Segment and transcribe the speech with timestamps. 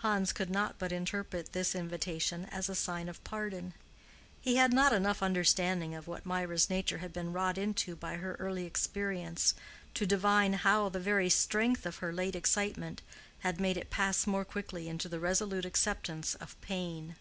[0.00, 3.72] Hans could not but interpret this invitation as a sign of pardon.
[4.42, 8.34] He had not enough understanding of what Mirah's nature had been wrought into by her
[8.38, 9.54] early experience,
[9.94, 13.00] to divine how the very strength of her late excitement
[13.38, 17.16] had made it pass more quickly into the resolute acceptance of pain.